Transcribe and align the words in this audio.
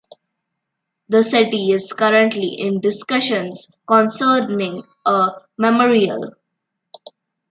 The 1.09 1.21
city 1.21 1.71
is 1.73 1.93
currently 1.93 2.55
in 2.57 2.79
discussions 2.79 3.71
concerning 3.87 4.81
a 5.05 5.27
memorial. 5.59 6.33